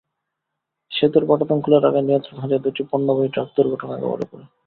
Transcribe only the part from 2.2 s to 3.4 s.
হারিয়ে দুটি পণ্যবাহী